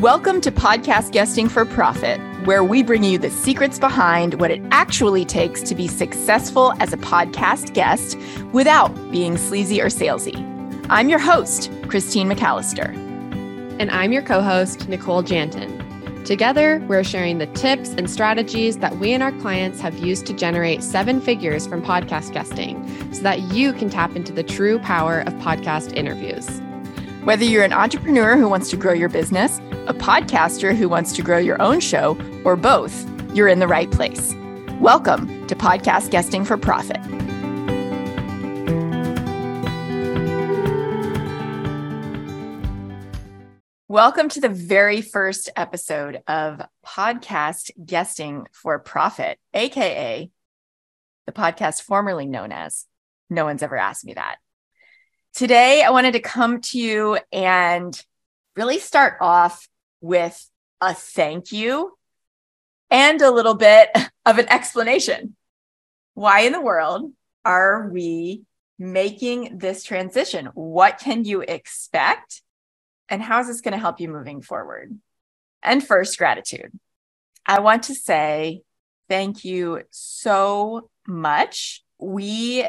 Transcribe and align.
Welcome 0.00 0.40
to 0.40 0.50
Podcast 0.50 1.12
Guesting 1.12 1.50
for 1.50 1.66
Profit, 1.66 2.18
where 2.46 2.64
we 2.64 2.82
bring 2.82 3.04
you 3.04 3.18
the 3.18 3.28
secrets 3.28 3.78
behind 3.78 4.40
what 4.40 4.50
it 4.50 4.62
actually 4.70 5.26
takes 5.26 5.60
to 5.64 5.74
be 5.74 5.88
successful 5.88 6.72
as 6.80 6.94
a 6.94 6.96
podcast 6.96 7.74
guest 7.74 8.16
without 8.50 8.94
being 9.10 9.36
sleazy 9.36 9.78
or 9.78 9.88
salesy. 9.88 10.38
I'm 10.88 11.10
your 11.10 11.18
host, 11.18 11.70
Christine 11.88 12.30
McAllister. 12.30 12.94
And 13.78 13.90
I'm 13.90 14.10
your 14.10 14.22
co 14.22 14.40
host, 14.40 14.88
Nicole 14.88 15.22
Janton. 15.22 16.24
Together, 16.24 16.82
we're 16.88 17.04
sharing 17.04 17.36
the 17.36 17.48
tips 17.48 17.90
and 17.90 18.10
strategies 18.10 18.78
that 18.78 18.96
we 18.96 19.12
and 19.12 19.22
our 19.22 19.32
clients 19.32 19.80
have 19.80 19.98
used 19.98 20.24
to 20.28 20.32
generate 20.32 20.82
seven 20.82 21.20
figures 21.20 21.66
from 21.66 21.82
podcast 21.82 22.32
guesting 22.32 23.12
so 23.12 23.20
that 23.20 23.52
you 23.52 23.74
can 23.74 23.90
tap 23.90 24.16
into 24.16 24.32
the 24.32 24.42
true 24.42 24.78
power 24.78 25.20
of 25.20 25.34
podcast 25.34 25.92
interviews. 25.94 26.62
Whether 27.24 27.44
you're 27.44 27.64
an 27.64 27.74
entrepreneur 27.74 28.38
who 28.38 28.48
wants 28.48 28.70
to 28.70 28.78
grow 28.78 28.94
your 28.94 29.10
business, 29.10 29.58
a 29.86 29.92
podcaster 29.92 30.74
who 30.74 30.88
wants 30.88 31.12
to 31.12 31.22
grow 31.22 31.36
your 31.36 31.60
own 31.60 31.78
show, 31.80 32.16
or 32.46 32.56
both, 32.56 33.06
you're 33.36 33.46
in 33.46 33.58
the 33.58 33.68
right 33.68 33.90
place. 33.90 34.34
Welcome 34.80 35.46
to 35.46 35.54
Podcast 35.54 36.10
Guesting 36.10 36.46
for 36.46 36.56
Profit. 36.56 36.96
Welcome 43.86 44.30
to 44.30 44.40
the 44.40 44.48
very 44.48 45.02
first 45.02 45.50
episode 45.56 46.22
of 46.26 46.62
Podcast 46.86 47.70
Guesting 47.84 48.46
for 48.50 48.78
Profit, 48.78 49.38
AKA 49.52 50.30
the 51.26 51.32
podcast 51.32 51.82
formerly 51.82 52.24
known 52.24 52.50
as 52.50 52.86
No 53.28 53.44
One's 53.44 53.62
Ever 53.62 53.76
Asked 53.76 54.06
Me 54.06 54.14
That. 54.14 54.36
Today, 55.34 55.82
I 55.82 55.90
wanted 55.90 56.12
to 56.12 56.20
come 56.20 56.60
to 56.60 56.78
you 56.78 57.18
and 57.32 58.00
really 58.56 58.78
start 58.78 59.16
off 59.20 59.68
with 60.00 60.48
a 60.80 60.92
thank 60.92 61.52
you 61.52 61.96
and 62.90 63.22
a 63.22 63.30
little 63.30 63.54
bit 63.54 63.90
of 64.26 64.38
an 64.38 64.48
explanation. 64.48 65.36
Why 66.14 66.40
in 66.40 66.52
the 66.52 66.60
world 66.60 67.12
are 67.44 67.88
we 67.88 68.42
making 68.78 69.58
this 69.58 69.84
transition? 69.84 70.46
What 70.54 70.98
can 70.98 71.24
you 71.24 71.42
expect? 71.42 72.42
And 73.08 73.22
how 73.22 73.40
is 73.40 73.46
this 73.46 73.60
going 73.60 73.72
to 73.72 73.78
help 73.78 74.00
you 74.00 74.08
moving 74.08 74.42
forward? 74.42 74.98
And 75.62 75.86
first, 75.86 76.18
gratitude. 76.18 76.72
I 77.46 77.60
want 77.60 77.84
to 77.84 77.94
say 77.94 78.62
thank 79.08 79.44
you 79.44 79.82
so 79.90 80.90
much. 81.06 81.84
We 81.98 82.66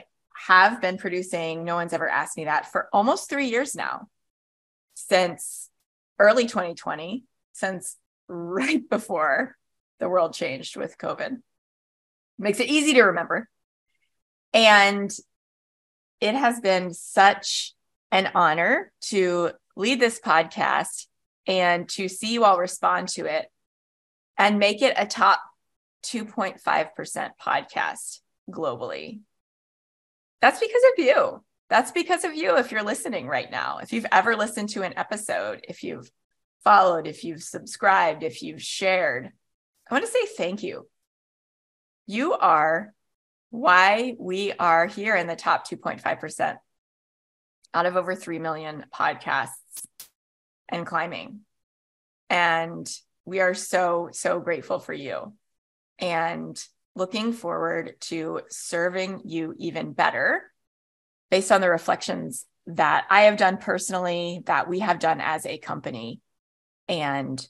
have 0.47 0.81
been 0.81 0.97
producing 0.97 1.63
No 1.63 1.75
One's 1.75 1.93
Ever 1.93 2.09
Asked 2.09 2.37
Me 2.37 2.45
That 2.45 2.71
for 2.71 2.89
almost 2.91 3.29
three 3.29 3.47
years 3.47 3.75
now, 3.75 4.07
since 4.95 5.69
early 6.19 6.45
2020, 6.45 7.23
since 7.53 7.97
right 8.27 8.87
before 8.89 9.55
the 9.99 10.09
world 10.09 10.33
changed 10.33 10.77
with 10.77 10.97
COVID. 10.97 11.37
Makes 12.39 12.59
it 12.59 12.69
easy 12.69 12.93
to 12.93 13.03
remember. 13.03 13.49
And 14.53 15.11
it 16.19 16.35
has 16.35 16.59
been 16.59 16.93
such 16.93 17.73
an 18.11 18.31
honor 18.35 18.91
to 19.01 19.51
lead 19.75 19.99
this 19.99 20.19
podcast 20.19 21.07
and 21.47 21.87
to 21.89 22.07
see 22.07 22.33
you 22.33 22.43
all 22.43 22.57
respond 22.57 23.09
to 23.09 23.25
it 23.25 23.47
and 24.37 24.59
make 24.59 24.81
it 24.81 24.93
a 24.97 25.05
top 25.05 25.41
2.5% 26.03 27.29
podcast 27.41 28.19
globally. 28.49 29.19
That's 30.41 30.59
because 30.59 30.83
of 30.93 31.05
you. 31.05 31.43
That's 31.69 31.91
because 31.91 32.25
of 32.25 32.35
you 32.35 32.57
if 32.57 32.71
you're 32.71 32.83
listening 32.83 33.27
right 33.27 33.49
now. 33.49 33.77
If 33.77 33.93
you've 33.93 34.05
ever 34.11 34.35
listened 34.35 34.69
to 34.69 34.81
an 34.81 34.97
episode, 34.97 35.63
if 35.69 35.83
you've 35.83 36.11
followed, 36.63 37.07
if 37.07 37.23
you've 37.23 37.43
subscribed, 37.43 38.23
if 38.23 38.41
you've 38.41 38.61
shared, 38.61 39.31
I 39.89 39.93
want 39.93 40.05
to 40.05 40.11
say 40.11 40.25
thank 40.37 40.63
you. 40.63 40.87
You 42.07 42.33
are 42.33 42.93
why 43.51 44.15
we 44.19 44.53
are 44.53 44.87
here 44.87 45.15
in 45.15 45.27
the 45.27 45.35
top 45.35 45.69
2.5% 45.69 46.57
out 47.73 47.85
of 47.85 47.95
over 47.95 48.15
3 48.15 48.39
million 48.39 48.85
podcasts 48.93 49.49
and 50.67 50.85
climbing. 50.85 51.41
And 52.29 52.89
we 53.25 53.39
are 53.39 53.53
so, 53.53 54.09
so 54.11 54.39
grateful 54.39 54.79
for 54.79 54.93
you. 54.93 55.33
And 55.99 56.61
looking 56.95 57.33
forward 57.33 57.95
to 58.01 58.41
serving 58.49 59.21
you 59.25 59.53
even 59.57 59.93
better 59.93 60.51
based 61.29 61.51
on 61.51 61.61
the 61.61 61.69
reflections 61.69 62.45
that 62.67 63.05
I 63.09 63.23
have 63.23 63.37
done 63.37 63.57
personally, 63.57 64.43
that 64.45 64.69
we 64.69 64.79
have 64.79 64.99
done 64.99 65.21
as 65.21 65.45
a 65.45 65.57
company, 65.57 66.19
and 66.87 67.45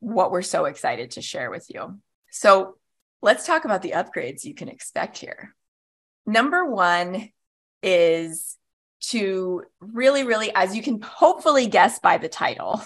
what 0.00 0.30
we're 0.30 0.42
so 0.42 0.64
excited 0.64 1.12
to 1.12 1.22
share 1.22 1.50
with 1.50 1.66
you. 1.68 2.00
So, 2.30 2.76
let's 3.20 3.46
talk 3.46 3.64
about 3.64 3.82
the 3.82 3.92
upgrades 3.92 4.44
you 4.44 4.54
can 4.54 4.68
expect 4.68 5.18
here. 5.18 5.54
Number 6.26 6.64
one 6.64 7.30
is 7.82 8.56
to 9.08 9.62
really, 9.80 10.24
really, 10.24 10.52
as 10.54 10.74
you 10.74 10.82
can 10.82 11.00
hopefully 11.00 11.66
guess 11.66 11.98
by 11.98 12.18
the 12.18 12.28
title, 12.28 12.82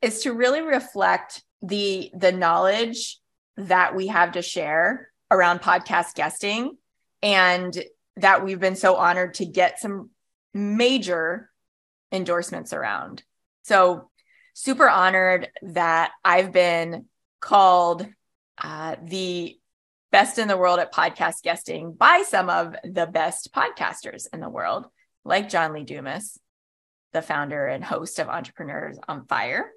is 0.00 0.22
to 0.22 0.32
really 0.32 0.60
reflect 0.60 1.42
the 1.62 2.10
the 2.14 2.32
knowledge 2.32 3.18
that 3.56 3.94
we 3.94 4.08
have 4.08 4.32
to 4.32 4.42
share 4.42 5.11
around 5.32 5.60
podcast 5.60 6.14
guesting 6.14 6.76
and 7.22 7.82
that 8.16 8.44
we've 8.44 8.60
been 8.60 8.76
so 8.76 8.96
honored 8.96 9.34
to 9.34 9.46
get 9.46 9.80
some 9.80 10.10
major 10.52 11.50
endorsements 12.12 12.72
around. 12.72 13.22
So, 13.62 14.10
super 14.54 14.88
honored 14.88 15.48
that 15.62 16.10
I've 16.22 16.52
been 16.52 17.06
called 17.40 18.06
uh, 18.62 18.96
the 19.02 19.58
best 20.10 20.38
in 20.38 20.46
the 20.46 20.58
world 20.58 20.78
at 20.78 20.92
podcast 20.92 21.42
guesting 21.42 21.94
by 21.94 22.22
some 22.28 22.50
of 22.50 22.76
the 22.84 23.06
best 23.06 23.52
podcasters 23.54 24.26
in 24.30 24.40
the 24.40 24.50
world, 24.50 24.86
like 25.24 25.48
John 25.48 25.72
Lee 25.72 25.84
Dumas, 25.84 26.38
the 27.14 27.22
founder 27.22 27.66
and 27.66 27.82
host 27.82 28.18
of 28.18 28.28
Entrepreneurs 28.28 28.98
on 29.08 29.26
Fire. 29.26 29.70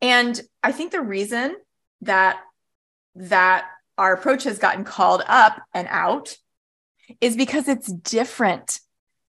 And 0.00 0.40
I 0.62 0.70
think 0.70 0.92
the 0.92 1.00
reason 1.00 1.56
that 2.02 2.40
that 3.16 3.66
our 3.98 4.14
approach 4.14 4.44
has 4.44 4.58
gotten 4.58 4.84
called 4.84 5.22
up 5.26 5.60
and 5.74 5.86
out 5.90 6.36
is 7.20 7.36
because 7.36 7.68
it's 7.68 7.92
different 7.92 8.80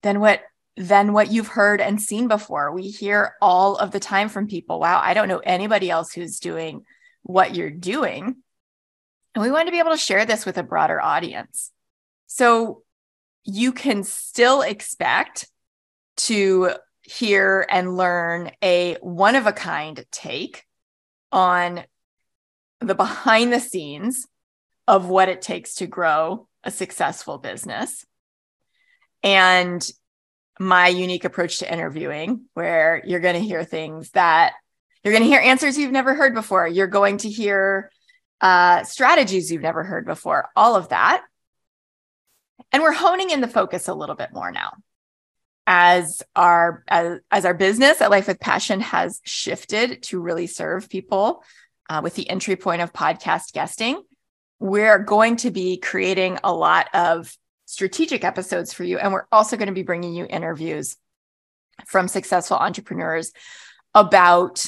than 0.01 0.19
what 0.19 0.41
than 0.75 1.13
what 1.13 1.31
you've 1.31 1.50
heard 1.50 1.79
and 1.79 2.01
seen 2.01 2.28
before. 2.28 2.72
We 2.72 2.88
hear 2.88 3.35
all 3.41 3.75
of 3.75 3.91
the 3.91 4.00
time 4.00 4.28
from 4.28 4.47
people, 4.47 4.79
wow, 4.79 5.00
I 5.03 5.13
don't 5.13 5.28
know 5.28 5.38
anybody 5.38 5.91
else 5.91 6.12
who's 6.12 6.40
doing 6.40 6.84
what 7.22 7.53
you're 7.53 7.69
doing. 7.69 8.38
And 9.35 9.44
we 9.44 9.52
want 9.52 9.68
to 9.68 9.72
be 9.72 9.78
able 9.78 9.91
to 9.91 9.97
share 9.97 10.25
this 10.25 10.46
with 10.47 10.57
a 10.57 10.63
broader 10.63 11.00
audience. 11.00 11.72
So 12.25 12.81
you 13.44 13.72
can 13.72 14.03
still 14.03 14.62
expect 14.62 15.47
to 16.16 16.72
hear 17.03 17.68
and 17.69 17.97
learn 17.97 18.52
a 18.63 18.97
one 19.02 19.35
of 19.35 19.46
a 19.46 19.53
kind 19.53 20.03
take 20.12 20.66
on 21.31 21.84
the 22.79 22.96
behind 22.96 23.53
the 23.53 23.59
scenes 23.59 24.28
of 24.88 25.08
what 25.08 25.30
it 25.30 25.42
takes 25.42 25.76
to 25.76 25.88
grow 25.88 26.48
a 26.64 26.72
successful 26.72 27.38
business. 27.38 28.06
And 29.22 29.86
my 30.60 30.88
unique 30.88 31.26
approach 31.26 31.60
to 31.60 31.72
interviewing 31.72 32.46
where 32.54 33.02
you're 33.06 33.20
going 33.20 33.36
to 33.36 33.48
hear 33.48 33.64
things 33.64 34.12
that 34.12 34.54
you're 35.04 35.14
going 35.14 35.24
to 35.24 35.30
hear 35.30 35.42
answers 35.42 35.78
you've 35.78 35.92
never 35.92 36.14
heard 36.14 36.34
before. 36.34 36.66
You're 36.68 36.88
going 36.88 37.18
to 37.20 37.30
hear 37.30 37.92
uh, 38.40 38.84
strategies 38.84 39.52
you've 39.52 39.62
never 39.62 39.84
heard 39.84 40.06
before 40.06 40.50
all 40.56 40.76
of 40.76 40.90
that. 40.90 41.24
And 42.72 42.82
we're 42.82 42.94
honing 42.94 43.30
in 43.30 43.42
the 43.42 43.48
focus 43.48 43.88
a 43.88 43.94
little 43.94 44.16
bit 44.16 44.30
more 44.34 44.52
now. 44.52 44.74
As 45.66 46.22
our 46.36 46.84
as, 46.88 47.20
as 47.32 47.46
our 47.46 47.53
business 47.53 48.02
at 48.02 48.12
life 48.12 48.28
with 48.28 48.40
passion 48.40 48.82
has 48.82 49.22
shifted 49.24 50.03
to 50.03 50.20
really 50.20 50.47
serve 50.47 50.90
people 50.90 51.44
uh, 51.90 52.02
with 52.03 52.16
the 52.16 52.29
entry 52.29 52.56
point 52.56 52.82
of 52.82 52.91
podcast 52.91 53.53
guesting 53.53 54.02
we're 54.64 54.98
going 54.98 55.36
to 55.36 55.52
be 55.52 55.76
creating 55.76 56.40
a 56.42 56.54
lot 56.54 56.88
of 56.94 57.38
strategic 57.66 58.24
episodes 58.24 58.72
for 58.72 58.86
you. 58.86 58.98
And 58.98 59.12
we're 59.12 59.28
also 59.30 59.58
going 59.58 59.68
to 59.68 59.74
be 59.74 59.84
bringing 59.84 60.14
you 60.14 60.26
interviews 60.26 60.96
from 61.86 62.08
successful 62.08 62.56
entrepreneurs 62.56 63.34
about 63.94 64.66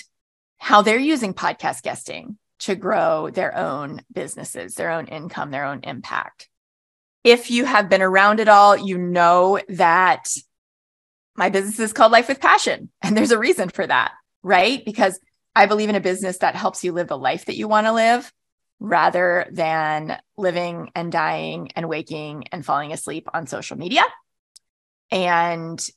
how 0.58 0.82
they're 0.82 1.00
using 1.00 1.34
podcast 1.34 1.82
guesting 1.82 2.38
to 2.60 2.76
grow 2.76 3.30
their 3.30 3.58
own 3.58 4.02
businesses, 4.12 4.76
their 4.76 4.92
own 4.92 5.08
income, 5.08 5.50
their 5.50 5.64
own 5.64 5.80
impact. 5.84 6.50
If 7.24 7.50
you 7.50 7.64
have 7.64 7.88
been 7.88 8.02
around 8.02 8.42
it 8.42 8.50
all, 8.50 8.76
you 8.76 8.98
know 8.98 9.62
that 9.70 10.28
my 11.38 11.48
business 11.48 11.80
is 11.80 11.94
called 11.94 12.12
Life 12.12 12.28
with 12.28 12.42
Passion. 12.42 12.90
And 13.02 13.16
there's 13.16 13.32
a 13.32 13.40
reason 13.40 13.70
for 13.70 13.88
that, 13.88 14.12
right? 14.44 14.84
Because 14.84 15.22
I 15.56 15.68
believe 15.68 15.88
in 15.88 15.96
a 15.96 16.02
business 16.02 16.40
that 16.40 16.58
helps 16.58 16.84
you 16.84 16.92
live 16.92 17.08
the 17.08 17.18
life 17.18 17.46
that 17.46 17.56
you 17.56 17.70
want 17.70 17.88
to 17.88 17.94
live 17.94 18.30
rather 18.80 19.48
than 19.51 20.19
living 20.38 20.92
and 20.95 21.12
dying 21.12 21.72
and 21.75 21.88
waking 21.88 22.45
and 22.51 22.66
falling 22.66 22.92
asleep 22.92 23.27
on 23.33 23.48
social 23.48 23.77
media 23.77 24.04
and 25.12 25.88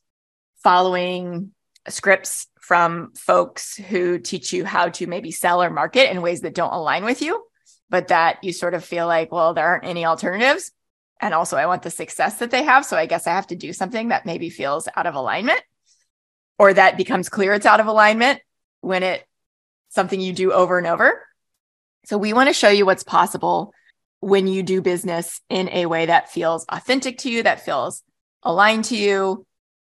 following 0.63 1.53
scripts 1.89 2.47
from 2.61 3.13
folks 3.15 3.77
who 3.77 4.19
teach 4.19 4.53
you 4.53 4.65
how 4.65 4.91
to 4.91 5.07
maybe 5.07 5.31
sell 5.31 5.63
or 5.63 5.71
market 5.71 6.11
in 6.11 6.23
ways 6.23 6.43
that 6.43 6.55
don't 6.55 6.73
align 6.73 7.05
with 7.05 7.23
you, 7.23 7.45
but 7.89 8.09
that 8.09 8.45
you 8.45 8.53
sort 8.53 8.75
of 8.75 8.85
feel 8.85 9.07
like, 9.07 9.33
well, 9.33 9.55
there 9.55 9.67
aren't 9.67 9.85
any 9.85 10.05
alternatives. 10.05 10.71
And 11.21 11.35
also, 11.35 11.57
I 11.57 11.67
want 11.67 11.83
the 11.83 11.91
success 11.91 12.39
that 12.39 12.51
they 12.51 12.63
have. 12.63 12.85
So 12.85 12.97
I 12.97 13.07
guess 13.07 13.27
I 13.27 13.31
have 13.31 13.49
to 13.49 13.57
do 13.57 13.73
something 13.73 14.09
that 14.09 14.27
maybe 14.27 14.51
feels 14.51 14.87
out 14.95 15.07
of 15.07 15.15
alignment 15.15 15.61
or 16.59 16.73
that 16.75 16.97
becomes 16.97 17.29
clear 17.29 17.55
it's 17.55 17.67
out 17.67 17.81
of 17.81 17.87
alignment 17.87 18.41
when 18.83 19.03
it 19.03 19.25
something 19.89 20.21
you 20.21 20.33
do 20.33 20.53
over 20.53 20.79
and 20.79 20.87
over. 20.87 21.23
So 22.09 22.17
we 22.17 22.33
want 22.33 22.49
to 22.49 22.55
show 22.55 22.71
you 22.71 22.87
what's 22.87 23.03
possible 23.03 23.75
when 24.21 24.47
you 24.47 24.63
do 24.63 24.81
business 24.81 25.43
in 25.51 25.69
a 25.69 25.85
way 25.85 26.07
that 26.07 26.31
feels 26.31 26.65
authentic 26.71 27.19
to 27.19 27.31
you, 27.31 27.43
that 27.43 27.67
feels 27.67 28.03
aligned 28.43 28.87
to 28.87 28.97
you, 28.97 29.45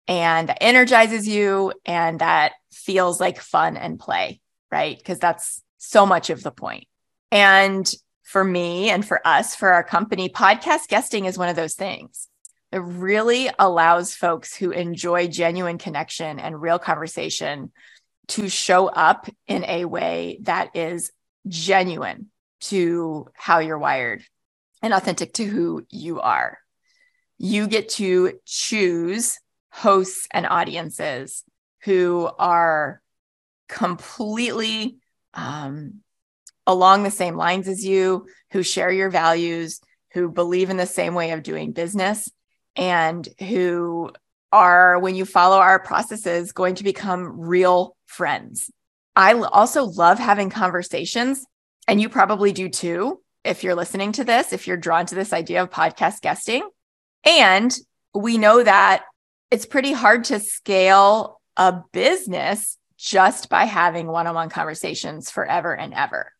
and 0.06 0.50
that 0.50 0.58
energizes 0.60 1.26
you, 1.26 1.72
and 1.86 2.18
that 2.18 2.52
feels 2.72 3.20
like 3.20 3.40
fun 3.40 3.78
and 3.78 3.98
play, 3.98 4.38
right? 4.70 4.98
Because 4.98 5.18
that's 5.18 5.62
so 5.78 6.04
much 6.04 6.28
of 6.28 6.42
the 6.42 6.50
point. 6.50 6.84
And 7.32 7.90
for 8.22 8.44
me 8.44 8.90
and 8.90 9.02
for 9.02 9.26
us, 9.26 9.56
for 9.56 9.70
our 9.70 9.82
company, 9.82 10.28
podcast 10.28 10.88
guesting 10.88 11.24
is 11.24 11.38
one 11.38 11.48
of 11.48 11.56
those 11.56 11.74
things. 11.74 12.28
It 12.70 12.82
really 12.82 13.48
allows 13.58 14.14
folks 14.14 14.54
who 14.54 14.72
enjoy 14.72 15.28
genuine 15.28 15.78
connection 15.78 16.38
and 16.38 16.60
real 16.60 16.78
conversation 16.78 17.72
to 18.28 18.50
show 18.50 18.88
up 18.88 19.26
in 19.46 19.64
a 19.64 19.86
way 19.86 20.38
that 20.42 20.76
is 20.76 21.12
genuine 21.46 22.30
to 22.60 23.26
how 23.34 23.58
you're 23.58 23.78
wired 23.78 24.22
and 24.82 24.92
authentic 24.92 25.32
to 25.34 25.44
who 25.44 25.86
you 25.90 26.20
are. 26.20 26.58
You 27.38 27.68
get 27.68 27.90
to 27.90 28.34
choose 28.44 29.38
hosts 29.70 30.26
and 30.32 30.46
audiences 30.46 31.44
who 31.84 32.30
are 32.38 33.00
completely 33.68 34.98
um, 35.32 36.00
along 36.66 37.02
the 37.02 37.10
same 37.10 37.36
lines 37.36 37.68
as 37.68 37.84
you, 37.84 38.26
who 38.52 38.62
share 38.62 38.90
your 38.90 39.10
values, 39.10 39.80
who 40.12 40.28
believe 40.28 40.70
in 40.70 40.76
the 40.76 40.86
same 40.86 41.14
way 41.14 41.30
of 41.30 41.42
doing 41.42 41.72
business, 41.72 42.28
and 42.76 43.28
who 43.38 44.10
are, 44.52 44.98
when 44.98 45.14
you 45.14 45.24
follow 45.24 45.58
our 45.58 45.78
processes, 45.78 46.52
going 46.52 46.74
to 46.74 46.84
become 46.84 47.40
real 47.40 47.96
friends. 48.06 48.70
I 49.16 49.34
also 49.34 49.84
love 49.84 50.18
having 50.18 50.50
conversations, 50.50 51.44
and 51.88 52.00
you 52.00 52.08
probably 52.08 52.52
do 52.52 52.68
too. 52.68 53.20
If 53.44 53.64
you're 53.64 53.74
listening 53.74 54.12
to 54.12 54.24
this, 54.24 54.52
if 54.52 54.66
you're 54.66 54.76
drawn 54.76 55.06
to 55.06 55.14
this 55.14 55.32
idea 55.32 55.62
of 55.62 55.70
podcast 55.70 56.20
guesting, 56.20 56.68
and 57.24 57.76
we 58.14 58.38
know 58.38 58.62
that 58.62 59.04
it's 59.50 59.66
pretty 59.66 59.92
hard 59.92 60.24
to 60.24 60.40
scale 60.40 61.40
a 61.56 61.82
business 61.92 62.78
just 62.96 63.48
by 63.48 63.64
having 63.64 64.06
one 64.06 64.26
on 64.26 64.34
one 64.34 64.50
conversations 64.50 65.30
forever 65.30 65.74
and 65.74 65.94
ever. 65.94 66.32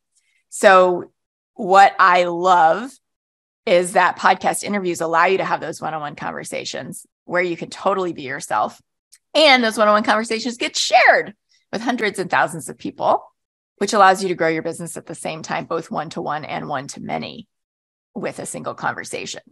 So, 0.51 1.11
what 1.55 1.95
I 1.99 2.25
love 2.25 2.91
is 3.67 3.93
that 3.93 4.19
podcast 4.19 4.63
interviews 4.63 5.01
allow 5.01 5.27
you 5.27 5.39
to 5.39 5.45
have 5.45 5.61
those 5.61 5.81
one 5.81 5.95
on 5.95 6.01
one 6.01 6.17
conversations 6.17 7.07
where 7.25 7.43
you 7.43 7.57
can 7.57 7.71
totally 7.71 8.13
be 8.13 8.23
yourself. 8.23 8.81
And 9.35 9.63
those 9.63 9.79
one 9.79 9.89
on 9.89 9.95
one 9.95 10.03
conversations 10.03 10.57
get 10.57 10.77
shared 10.77 11.35
with 11.73 11.83
hundreds 11.83 12.19
and 12.19 12.31
thousands 12.31 12.69
of 12.69 12.79
people, 12.79 13.25
which 13.77 13.93
allows 13.93 14.23
you 14.23 14.29
to 14.29 14.35
grow 14.35 14.49
your 14.49 14.63
business 14.63 14.97
at 14.97 15.07
the 15.07 15.15
same 15.15 15.43
time, 15.43 15.65
both 15.65 15.91
one 15.91 16.11
to 16.11 16.21
one 16.21 16.45
and 16.45 16.69
one 16.69 16.87
to 16.89 17.01
many 17.01 17.49
with 18.15 18.39
a 18.39 18.47
single 18.47 18.75
conversation. 18.75 19.43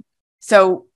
So, 0.41 0.87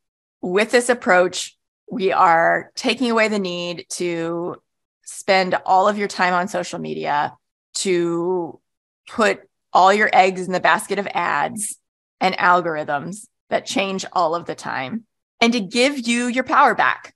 with 0.41 0.71
this 0.71 0.89
approach, 0.89 1.57
we 1.91 2.11
are 2.11 2.73
taking 2.75 3.11
away 3.11 3.29
the 3.29 3.39
need 3.39 3.87
to 3.91 4.57
spend 5.05 5.55
all 5.67 5.89
of 5.89 5.99
your 5.99 6.09
time 6.09 6.35
on 6.35 6.49
social 6.49 6.79
media, 6.79 7.37
to 7.75 8.61
put 9.09 9.41
all 9.73 9.93
your 9.93 10.11
eggs 10.13 10.47
in 10.47 10.53
the 10.53 10.61
basket 10.61 10.99
of 10.99 11.09
ads 11.13 11.79
and 12.21 12.37
algorithms 12.37 13.27
that 13.51 13.67
change 13.67 14.05
all 14.13 14.35
of 14.35 14.47
the 14.47 14.55
time, 14.55 15.05
and 15.41 15.53
to 15.53 15.61
give 15.61 16.07
you 16.07 16.27
your 16.27 16.45
power 16.45 16.75
back. 16.75 17.15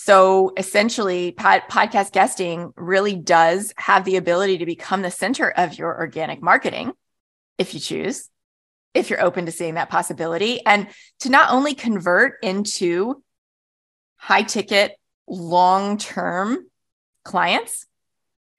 So 0.00 0.52
essentially, 0.56 1.32
pod- 1.32 1.64
podcast 1.68 2.12
guesting 2.12 2.72
really 2.76 3.16
does 3.16 3.74
have 3.76 4.04
the 4.04 4.14
ability 4.14 4.58
to 4.58 4.64
become 4.64 5.02
the 5.02 5.10
center 5.10 5.50
of 5.50 5.76
your 5.76 5.98
organic 5.98 6.40
marketing 6.40 6.92
if 7.58 7.74
you 7.74 7.80
choose, 7.80 8.30
if 8.94 9.10
you're 9.10 9.20
open 9.20 9.46
to 9.46 9.52
seeing 9.52 9.74
that 9.74 9.90
possibility, 9.90 10.64
and 10.64 10.86
to 11.18 11.30
not 11.30 11.50
only 11.50 11.74
convert 11.74 12.34
into 12.44 13.20
high 14.18 14.44
ticket, 14.44 14.92
long 15.26 15.98
term 15.98 16.64
clients, 17.24 17.84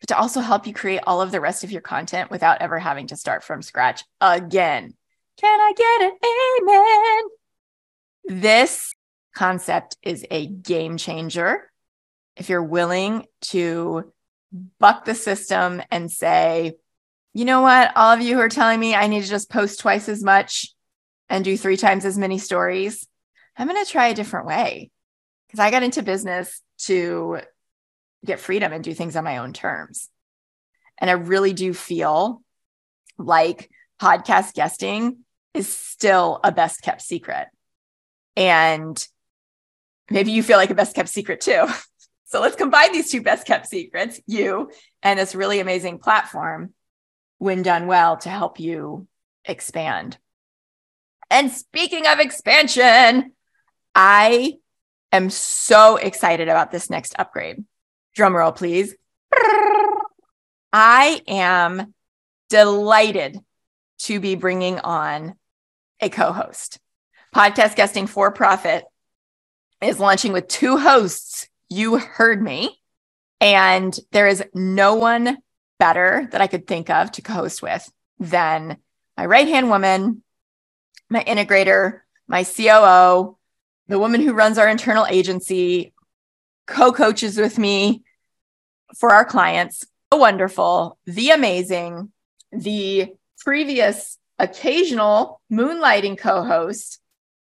but 0.01 0.09
to 0.09 0.17
also 0.17 0.41
help 0.41 0.67
you 0.67 0.73
create 0.73 0.99
all 1.07 1.21
of 1.21 1.31
the 1.31 1.39
rest 1.39 1.63
of 1.63 1.71
your 1.71 1.81
content 1.81 2.29
without 2.29 2.61
ever 2.61 2.79
having 2.79 3.07
to 3.07 3.15
start 3.15 3.45
from 3.45 3.61
scratch 3.61 4.03
again. 4.19 4.93
Can 5.37 5.59
I 5.61 5.73
get 5.73 6.01
an 6.01 7.29
amen? 8.27 8.41
This 8.41 8.88
concept 9.39 9.95
is 10.03 10.25
a 10.29 10.45
game 10.47 10.97
changer. 10.97 11.71
If 12.35 12.49
you're 12.49 12.61
willing 12.61 13.25
to 13.43 14.11
buck 14.79 15.05
the 15.05 15.15
system 15.15 15.81
and 15.89 16.11
say, 16.11 16.73
you 17.33 17.45
know 17.45 17.61
what, 17.61 17.95
all 17.95 18.11
of 18.11 18.19
you 18.19 18.35
who 18.35 18.41
are 18.41 18.49
telling 18.49 18.81
me 18.81 18.95
I 18.95 19.07
need 19.07 19.23
to 19.23 19.29
just 19.29 19.49
post 19.49 19.79
twice 19.79 20.09
as 20.09 20.21
much 20.21 20.73
and 21.29 21.45
do 21.45 21.55
three 21.55 21.77
times 21.77 22.03
as 22.03 22.17
many 22.17 22.37
stories, 22.37 23.07
I'm 23.55 23.69
going 23.69 23.81
to 23.81 23.89
try 23.89 24.07
a 24.07 24.13
different 24.13 24.45
way. 24.45 24.91
Because 25.47 25.61
I 25.61 25.71
got 25.71 25.83
into 25.83 26.03
business 26.03 26.61
to 26.79 27.39
get 28.25 28.41
freedom 28.41 28.73
and 28.73 28.83
do 28.83 28.93
things 28.93 29.15
on 29.15 29.23
my 29.23 29.37
own 29.37 29.53
terms. 29.53 30.09
And 30.97 31.09
I 31.09 31.13
really 31.13 31.53
do 31.53 31.73
feel 31.73 32.41
like 33.17 33.69
podcast 34.01 34.53
guesting 34.53 35.19
is 35.53 35.69
still 35.69 36.41
a 36.43 36.51
best 36.51 36.81
kept 36.81 37.01
secret. 37.01 37.47
And 38.35 39.01
maybe 40.09 40.31
you 40.31 40.43
feel 40.43 40.57
like 40.57 40.69
a 40.69 40.75
best 40.75 40.95
kept 40.95 41.09
secret 41.09 41.41
too. 41.41 41.65
So 42.31 42.41
let's 42.41 42.55
combine 42.55 42.91
these 42.93 43.09
two 43.09 43.23
best 43.23 43.47
kept 43.47 43.65
secrets, 43.65 44.21
you 44.27 44.69
and 45.01 45.17
this 45.17 45.33
really 45.33 45.61
amazing 45.61 45.97
platform, 45.97 46.75
when 47.39 47.63
done 47.63 47.87
well, 47.87 48.17
to 48.17 48.29
help 48.29 48.59
you 48.59 49.07
expand. 49.45 50.19
And 51.31 51.51
speaking 51.51 52.05
of 52.05 52.19
expansion, 52.19 53.33
I 53.95 54.53
am 55.11 55.31
so 55.31 55.95
excited 55.95 56.49
about 56.49 56.69
this 56.69 56.91
next 56.91 57.15
upgrade. 57.17 57.63
Drum 58.13 58.35
roll, 58.35 58.51
please. 58.51 58.93
I 60.71 61.21
am 61.27 61.95
delighted 62.49 63.39
to 64.01 64.19
be 64.19 64.35
bringing 64.35 64.79
on 64.79 65.33
a 65.99 66.09
co 66.09 66.31
host. 66.31 66.79
Podcast 67.35 67.75
Guesting 67.75 68.07
for 68.07 68.31
Profit 68.31 68.85
is 69.81 69.99
launching 69.99 70.31
with 70.31 70.47
two 70.47 70.77
hosts. 70.77 71.47
You 71.69 71.97
heard 71.97 72.41
me. 72.41 72.81
And 73.41 73.97
there 74.11 74.27
is 74.27 74.43
no 74.53 74.95
one 74.95 75.37
better 75.79 76.27
that 76.31 76.41
I 76.41 76.47
could 76.47 76.67
think 76.67 76.89
of 76.89 77.11
to 77.13 77.21
co 77.21 77.33
host 77.33 77.61
with 77.61 77.89
than 78.19 78.77
my 79.17 79.25
right 79.25 79.47
hand 79.47 79.69
woman, 79.69 80.23
my 81.09 81.23
integrator, 81.23 82.01
my 82.27 82.43
COO, 82.43 83.37
the 83.87 83.99
woman 83.99 84.21
who 84.21 84.33
runs 84.33 84.57
our 84.57 84.67
internal 84.67 85.05
agency, 85.07 85.93
co 86.67 86.91
coaches 86.91 87.37
with 87.37 87.57
me 87.57 88.03
for 88.97 89.11
our 89.11 89.25
clients. 89.25 89.85
The 90.11 90.17
wonderful, 90.17 90.97
the 91.05 91.29
amazing, 91.29 92.11
the 92.51 93.13
previous 93.39 94.17
occasional 94.39 95.41
moonlighting 95.51 96.17
co 96.17 96.43
host, 96.43 96.99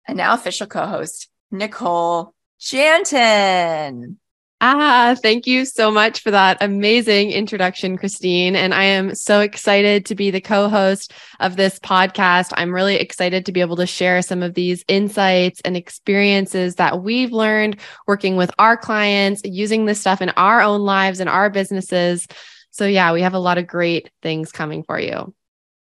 and 0.06 0.16
now 0.16 0.34
official 0.34 0.66
co 0.66 0.86
host, 0.86 1.28
Nicole 1.52 2.34
Janton. 2.60 4.16
Ah, 4.64 5.16
thank 5.20 5.48
you 5.48 5.64
so 5.64 5.90
much 5.90 6.20
for 6.20 6.30
that 6.30 6.56
amazing 6.60 7.32
introduction, 7.32 7.98
Christine. 7.98 8.54
And 8.54 8.72
I 8.72 8.84
am 8.84 9.12
so 9.16 9.40
excited 9.40 10.06
to 10.06 10.14
be 10.14 10.30
the 10.30 10.40
co 10.40 10.68
host 10.68 11.12
of 11.40 11.56
this 11.56 11.80
podcast. 11.80 12.52
I'm 12.56 12.72
really 12.72 12.94
excited 12.94 13.44
to 13.46 13.52
be 13.52 13.60
able 13.60 13.74
to 13.76 13.88
share 13.88 14.22
some 14.22 14.40
of 14.40 14.54
these 14.54 14.84
insights 14.86 15.60
and 15.64 15.76
experiences 15.76 16.76
that 16.76 17.02
we've 17.02 17.32
learned 17.32 17.80
working 18.06 18.36
with 18.36 18.52
our 18.60 18.76
clients, 18.76 19.42
using 19.44 19.84
this 19.84 20.00
stuff 20.00 20.22
in 20.22 20.30
our 20.30 20.62
own 20.62 20.82
lives 20.82 21.18
and 21.18 21.28
our 21.28 21.50
businesses. 21.50 22.28
So, 22.70 22.86
yeah, 22.86 23.12
we 23.12 23.22
have 23.22 23.34
a 23.34 23.40
lot 23.40 23.58
of 23.58 23.66
great 23.66 24.10
things 24.22 24.52
coming 24.52 24.84
for 24.84 24.98
you. 24.98 25.34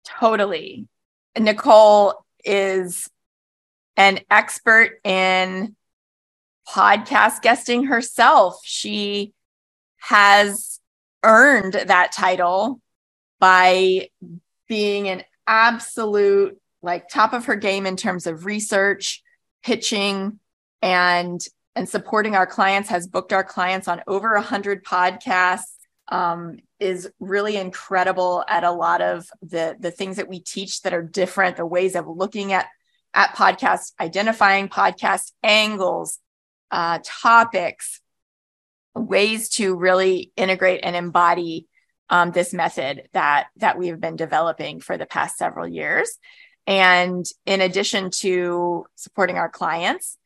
Totally. 0.06 0.88
Nicole 1.38 2.26
is 2.44 3.08
an 3.98 4.20
expert 4.30 5.00
in 5.04 5.76
podcast 6.68 7.42
guesting 7.42 7.86
herself. 7.86 8.62
She 8.64 9.34
has 10.00 10.80
earned 11.24 11.74
that 11.74 12.12
title 12.12 12.82
by 13.40 14.10
being 14.68 15.10
an 15.10 15.24
absolute 15.48 16.58
like 16.82 17.10
top 17.10 17.34
of 17.34 17.46
her 17.46 17.56
game 17.56 17.86
in 17.86 17.96
terms 17.96 18.26
of 18.26 18.46
research, 18.46 19.22
pitching, 19.64 20.40
and 20.82 21.46
and 21.76 21.88
supporting 21.88 22.36
our 22.36 22.48
clients, 22.48 22.90
has 22.90 23.08
booked 23.08 23.32
our 23.32 23.44
clients 23.44 23.88
on 23.88 24.02
over 24.08 24.34
100 24.34 24.84
podcasts, 24.84 25.76
um, 26.10 26.58
is 26.80 27.10
really 27.20 27.56
incredible 27.56 28.44
at 28.48 28.64
a 28.64 28.72
lot 28.72 29.02
of 29.02 29.26
the, 29.42 29.78
the 29.80 29.92
things 29.92 30.18
that 30.18 30.28
we 30.28 30.40
teach 30.40 30.82
that 30.82 30.94
are 30.94 31.02
different, 31.02 31.56
the 31.56 31.66
ways 31.66 31.96
of 31.96 32.08
looking 32.08 32.52
at, 32.52 32.68
at 33.14 33.36
podcasts, 33.36 33.94
identifying 34.00 34.70
podcast 34.70 35.32
angles, 35.44 36.20
uh, 36.72 37.00
topics, 37.04 38.02
ways 38.96 39.50
to 39.50 39.76
really 39.76 40.32
integrate 40.36 40.82
and 40.84 40.96
embody 40.96 41.68
um, 42.10 42.32
this 42.32 42.54
method 42.54 43.08
that 43.14 43.48
that 43.58 43.78
we 43.78 43.88
have 43.88 44.02
been 44.02 44.18
developing 44.18 44.82
for 44.82 44.98
the 44.98 45.06
past 45.06 45.38
several 45.38 45.68
years. 45.68 46.18
And 46.68 47.26
in 47.46 47.62
addition 47.62 48.12
to 48.20 48.86
supporting 48.96 49.38
our 49.38 49.50
clients 49.50 50.18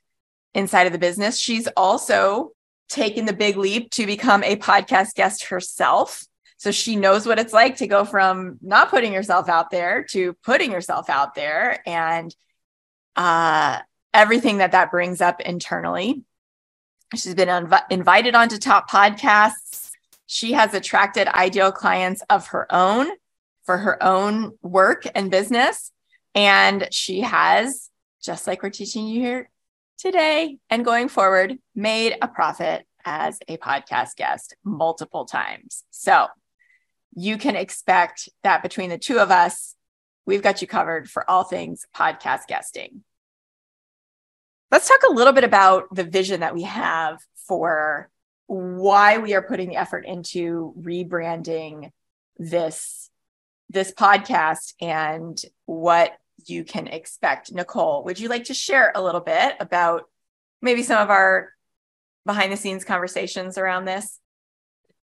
inside 0.54 0.88
of 0.88 0.94
the 0.94 1.00
business, 1.00 1.39
she's 1.39 1.68
also 1.77 2.51
taken 2.89 3.25
the 3.25 3.34
big 3.34 3.58
leap 3.58 3.92
to 3.92 4.06
become 4.06 4.44
a 4.44 4.56
podcast 4.56 5.15
guest 5.15 5.46
herself. 5.46 6.24
So 6.58 6.72
she 6.72 6.96
knows 6.96 7.25
what 7.25 7.39
it's 7.39 7.54
like 7.54 7.77
to 7.77 7.88
go 7.88 8.06
from 8.06 8.58
not 8.62 8.89
putting 8.89 9.13
yourself 9.13 9.50
out 9.50 9.70
there 9.70 10.04
to 10.12 10.34
putting 10.44 10.72
yourself 10.72 11.10
out 11.10 11.36
there 11.36 11.82
and 11.88 12.34
uh, 13.16 13.80
everything 14.14 14.58
that 14.58 14.72
that 14.74 14.92
brings 14.92 15.22
up 15.22 15.42
internally. 15.42 16.24
She's 17.14 17.36
been 17.36 17.50
inv- 17.50 17.92
invited 17.92 18.36
onto 18.36 18.58
top 18.58 18.90
podcasts 18.90 19.86
she 20.28 20.52
has 20.52 20.74
attracted 20.74 21.28
ideal 21.28 21.72
clients 21.72 22.22
of 22.30 22.48
her 22.48 22.68
own 22.70 23.08
for 23.64 23.78
her 23.78 24.02
own 24.04 24.58
work 24.62 25.04
and 25.16 25.32
business. 25.32 25.92
And 26.34 26.90
she 26.92 27.22
has, 27.22 27.90
just 28.22 28.46
like 28.46 28.62
we're 28.62 28.70
teaching 28.70 29.08
you 29.08 29.22
here 29.22 29.50
today 29.98 30.58
and 30.70 30.84
going 30.84 31.08
forward, 31.08 31.58
made 31.74 32.18
a 32.22 32.28
profit 32.28 32.86
as 33.06 33.40
a 33.48 33.56
podcast 33.58 34.18
guest 34.18 34.56
multiple 34.64 35.24
times. 35.24 35.84
So 35.92 36.28
you 37.16 37.38
can 37.38 37.56
expect 37.56 38.28
that 38.44 38.62
between 38.62 38.90
the 38.90 38.98
two 38.98 39.20
of 39.20 39.32
us, 39.32 39.76
we've 40.26 40.44
got 40.44 40.62
you 40.62 40.68
covered 40.68 41.10
for 41.10 41.30
all 41.30 41.46
things 41.46 41.86
podcast 41.96 42.48
guesting. 42.48 43.05
Let's 44.75 44.89
talk 44.89 45.03
a 45.10 45.13
little 45.13 45.32
bit 45.32 45.46
about 45.46 45.96
the 45.96 46.03
vision 46.03 46.41
that 46.41 46.53
we 46.53 46.63
have 46.63 47.20
for 47.48 48.10
why 48.48 49.20
we 49.20 49.34
are 49.34 49.41
putting 49.41 49.70
the 49.70 49.77
effort 49.77 50.05
into 50.05 50.74
rebranding 50.77 51.91
this 52.38 53.10
this 53.70 53.94
podcast 53.94 54.74
and 54.82 55.41
what 55.63 56.12
you 56.46 56.65
can 56.65 56.88
expect. 56.88 57.53
Nicole, 57.53 58.03
would 58.03 58.20
you 58.20 58.27
like 58.27 58.44
to 58.46 58.53
share 58.53 58.91
a 58.94 59.01
little 59.01 59.22
bit 59.22 59.55
about 59.62 60.10
maybe 60.62 60.84
some 60.84 61.01
of 61.01 61.10
our 61.10 61.53
behind 62.25 62.51
the 62.51 62.58
scenes 62.58 62.84
conversations 62.84 63.58
around 63.58 63.86
this? 63.86 64.20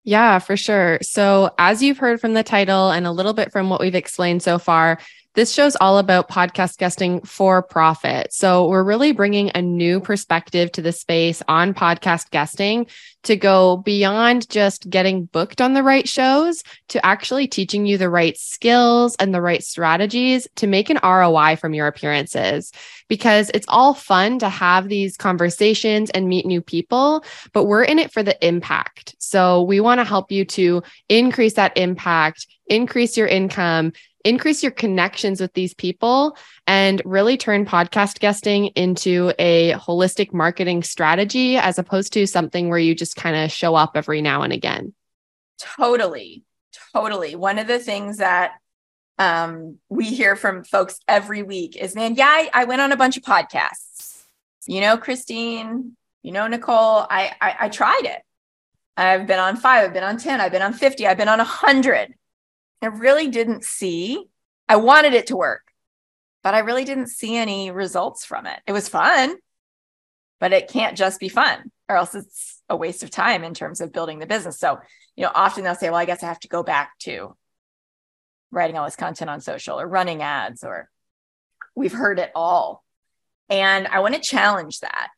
Yeah, 0.04 0.38
for 0.38 0.58
sure. 0.58 0.98
So, 1.00 1.50
as 1.56 1.82
you've 1.82 1.96
heard 1.96 2.20
from 2.20 2.34
the 2.34 2.42
title 2.42 2.90
and 2.90 3.06
a 3.06 3.10
little 3.10 3.32
bit 3.32 3.52
from 3.52 3.70
what 3.70 3.80
we've 3.80 3.94
explained 3.94 4.42
so 4.42 4.58
far, 4.58 4.98
this 5.36 5.52
show's 5.52 5.76
all 5.76 5.98
about 5.98 6.30
podcast 6.30 6.78
guesting 6.78 7.20
for 7.20 7.62
profit. 7.62 8.32
So 8.32 8.68
we're 8.68 8.82
really 8.82 9.12
bringing 9.12 9.50
a 9.54 9.60
new 9.60 10.00
perspective 10.00 10.72
to 10.72 10.82
the 10.82 10.92
space 10.92 11.42
on 11.46 11.74
podcast 11.74 12.30
guesting 12.30 12.86
to 13.24 13.36
go 13.36 13.76
beyond 13.76 14.48
just 14.48 14.88
getting 14.88 15.26
booked 15.26 15.60
on 15.60 15.74
the 15.74 15.82
right 15.82 16.08
shows 16.08 16.62
to 16.88 17.04
actually 17.04 17.46
teaching 17.46 17.84
you 17.84 17.98
the 17.98 18.08
right 18.08 18.36
skills 18.38 19.14
and 19.16 19.34
the 19.34 19.42
right 19.42 19.62
strategies 19.62 20.48
to 20.56 20.66
make 20.66 20.88
an 20.88 20.98
ROI 21.04 21.56
from 21.56 21.74
your 21.74 21.86
appearances. 21.86 22.72
Because 23.08 23.50
it's 23.52 23.66
all 23.68 23.92
fun 23.92 24.38
to 24.38 24.48
have 24.48 24.88
these 24.88 25.18
conversations 25.18 26.08
and 26.10 26.28
meet 26.28 26.46
new 26.46 26.62
people, 26.62 27.24
but 27.52 27.64
we're 27.64 27.84
in 27.84 27.98
it 27.98 28.10
for 28.10 28.22
the 28.22 28.46
impact. 28.46 29.14
So 29.18 29.64
we 29.64 29.80
want 29.80 30.00
to 30.00 30.04
help 30.04 30.32
you 30.32 30.46
to 30.46 30.82
increase 31.10 31.54
that 31.54 31.76
impact, 31.76 32.46
increase 32.68 33.18
your 33.18 33.26
income, 33.26 33.92
increase 34.26 34.62
your 34.62 34.72
connections 34.72 35.40
with 35.40 35.52
these 35.54 35.74
people 35.74 36.36
and 36.66 37.00
really 37.04 37.36
turn 37.36 37.64
podcast 37.64 38.18
guesting 38.18 38.66
into 38.68 39.32
a 39.38 39.72
holistic 39.72 40.32
marketing 40.32 40.82
strategy 40.82 41.56
as 41.56 41.78
opposed 41.78 42.12
to 42.14 42.26
something 42.26 42.68
where 42.68 42.78
you 42.78 42.94
just 42.94 43.16
kind 43.16 43.36
of 43.36 43.52
show 43.52 43.74
up 43.74 43.92
every 43.94 44.20
now 44.20 44.42
and 44.42 44.52
again. 44.52 44.92
Totally. 45.58 46.44
Totally. 46.92 47.36
One 47.36 47.58
of 47.58 47.66
the 47.66 47.78
things 47.78 48.18
that 48.18 48.54
um, 49.18 49.78
we 49.88 50.06
hear 50.06 50.36
from 50.36 50.64
folks 50.64 50.98
every 51.08 51.42
week 51.42 51.76
is, 51.76 51.94
man, 51.94 52.14
yeah, 52.16 52.26
I, 52.26 52.50
I, 52.52 52.64
went 52.64 52.82
on 52.82 52.92
a 52.92 52.96
bunch 52.96 53.16
of 53.16 53.22
podcasts. 53.22 54.24
You 54.66 54.82
know, 54.82 54.98
Christine, 54.98 55.96
you 56.22 56.32
know, 56.32 56.46
Nicole, 56.48 57.06
I, 57.08 57.32
I, 57.40 57.56
I 57.60 57.68
tried 57.70 58.02
it. 58.04 58.20
I've 58.96 59.26
been 59.26 59.38
on 59.38 59.56
five, 59.56 59.84
I've 59.84 59.92
been 59.94 60.04
on 60.04 60.18
10, 60.18 60.40
I've 60.40 60.52
been 60.52 60.62
on 60.62 60.72
50, 60.72 61.06
I've 61.06 61.16
been 61.16 61.28
on 61.28 61.38
100. 61.38 62.14
I 62.82 62.86
really 62.86 63.28
didn't 63.28 63.64
see, 63.64 64.26
I 64.68 64.76
wanted 64.76 65.14
it 65.14 65.28
to 65.28 65.36
work, 65.36 65.72
but 66.42 66.54
I 66.54 66.60
really 66.60 66.84
didn't 66.84 67.08
see 67.08 67.36
any 67.36 67.70
results 67.70 68.24
from 68.24 68.46
it. 68.46 68.60
It 68.66 68.72
was 68.72 68.88
fun, 68.88 69.36
but 70.40 70.52
it 70.52 70.68
can't 70.68 70.96
just 70.96 71.18
be 71.20 71.28
fun 71.28 71.70
or 71.88 71.96
else 71.96 72.14
it's 72.14 72.62
a 72.68 72.76
waste 72.76 73.02
of 73.02 73.10
time 73.10 73.44
in 73.44 73.54
terms 73.54 73.80
of 73.80 73.92
building 73.92 74.18
the 74.18 74.26
business. 74.26 74.58
So, 74.58 74.78
you 75.14 75.24
know, 75.24 75.30
often 75.34 75.64
they'll 75.64 75.74
say, 75.74 75.88
well, 75.88 75.98
I 75.98 76.04
guess 76.04 76.22
I 76.22 76.26
have 76.26 76.40
to 76.40 76.48
go 76.48 76.62
back 76.62 76.98
to 77.00 77.36
writing 78.50 78.76
all 78.76 78.84
this 78.84 78.96
content 78.96 79.30
on 79.30 79.40
social 79.40 79.80
or 79.80 79.86
running 79.86 80.22
ads 80.22 80.64
or 80.64 80.88
we've 81.74 81.92
heard 81.92 82.18
it 82.18 82.30
all. 82.34 82.84
And 83.48 83.86
I 83.86 84.00
want 84.00 84.14
to 84.14 84.20
challenge 84.20 84.80
that. 84.80 85.08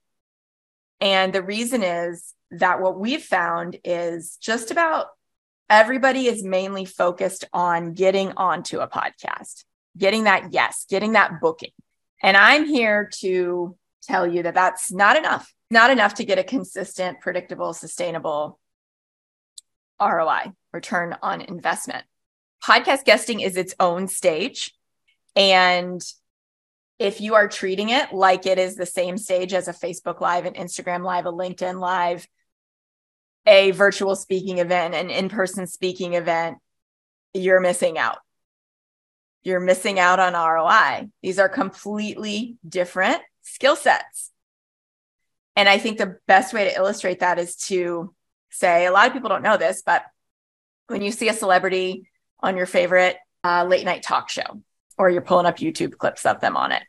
And 1.01 1.33
the 1.33 1.43
reason 1.43 1.83
is 1.83 2.35
that 2.51 2.81
what 2.81 2.99
we've 2.99 3.23
found 3.23 3.79
is 3.85 4.37
just 4.41 4.71
about 4.71 5.07
everybody 5.71 6.27
is 6.27 6.43
mainly 6.43 6.85
focused 6.85 7.45
on 7.53 7.95
getting 7.95 8.33
onto 8.33 8.79
a 8.81 8.89
podcast, 8.89 9.65
getting 9.97 10.25
that 10.25 10.53
yes, 10.53 10.87
getting 10.89 11.13
that 11.13 11.41
booking. 11.41 11.73
And 12.23 12.37
I'm 12.37 12.65
here 12.65 13.11
to 13.21 13.77
tell 14.03 14.27
you 14.27 14.43
that 14.43 14.55
that's 14.55 14.91
not 14.91 15.17
enough, 15.17 15.53
not 15.71 15.91
enough 15.91 16.15
to 16.15 16.25
get 16.25 16.39
a 16.39 16.45
consistent, 16.45 17.21
predictable, 17.21 17.75
sustainable 17.75 18.59
ROI, 20.01 20.53
return 20.73 21.17
on 21.23 21.41
investment. 21.41 22.05
Podcast 22.65 23.05
guesting 23.05 23.41
is 23.41 23.57
its 23.57 23.75
own 23.79 24.09
stage. 24.09 24.75
And 25.37 26.03
if 26.99 27.21
you 27.21 27.35
are 27.35 27.49
treating 27.49 27.91
it 27.91 28.13
like 28.13 28.47
it 28.47 28.59
is 28.59 28.75
the 28.75 28.87
same 28.87 29.19
stage 29.19 29.53
as 29.53 29.69
a 29.69 29.73
Facebook 29.73 30.21
Live, 30.21 30.47
an 30.47 30.55
Instagram 30.55 31.05
Live, 31.05 31.27
a 31.27 31.33
LinkedIn 31.33 31.79
Live, 31.79 32.27
a 33.49 33.71
virtual 33.71 34.15
speaking 34.15 34.59
event, 34.59 34.95
an 34.95 35.09
in 35.09 35.31
person 35.31 35.67
speaking 35.67 36.13
event, 36.15 36.59
you're 37.33 37.61
missing 37.61 37.97
out. 37.97 38.19
You're 39.43 39.59
missing 39.59 39.99
out 39.99 40.21
on 40.21 40.35
ROI. 40.35 41.09
These 41.23 41.39
are 41.39 41.49
completely 41.49 42.59
different 42.69 43.23
skill 43.41 43.75
sets. 43.75 44.31
And 45.57 45.67
I 45.69 45.79
think 45.79 45.97
the 45.97 46.19
best 46.27 46.53
way 46.53 46.65
to 46.65 46.77
illustrate 46.77 47.21
that 47.21 47.39
is 47.39 47.57
to 47.67 48.15
say 48.51 48.85
a 48.85 48.93
lot 48.93 49.07
of 49.07 49.15
people 49.15 49.31
don't 49.31 49.43
know 49.43 49.57
this, 49.57 49.83
but 49.85 50.03
when 50.89 51.01
you 51.01 51.11
see 51.11 51.29
a 51.29 51.35
celebrity 51.35 52.09
on 52.41 52.57
your 52.57 52.67
favorite 52.67 53.17
uh, 53.45 53.65
late 53.65 53.85
night 53.85 54.03
talk 54.03 54.29
show, 54.29 54.63
or 54.99 55.09
you're 55.09 55.23
pulling 55.23 55.47
up 55.47 55.57
YouTube 55.57 55.97
clips 55.97 56.27
of 56.27 56.41
them 56.41 56.57
on 56.57 56.73
it, 56.73 56.83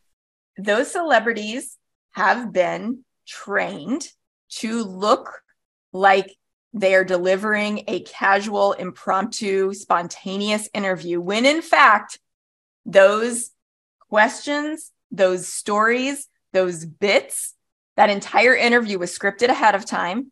those 0.58 0.92
celebrities 0.92 1.78
have 2.12 2.52
been 2.52 3.06
trained 3.26 4.08
to 4.50 4.84
look 4.84 5.42
like 5.94 6.36
they 6.74 6.94
are 6.94 7.04
delivering 7.04 7.84
a 7.88 8.02
casual, 8.02 8.74
impromptu, 8.74 9.74
spontaneous 9.74 10.70
interview 10.74 11.20
when 11.20 11.46
in 11.46 11.62
fact, 11.62 12.20
those 12.86 13.52
questions, 14.10 14.92
those 15.12 15.48
stories, 15.48 16.28
those 16.54 16.86
bits, 16.86 17.56
that 17.98 18.10
entire 18.10 18.56
interview 18.56 18.98
was 19.00 19.18
scripted 19.18 19.50
ahead 19.50 19.76
of 19.76 19.86
time. 19.86 20.32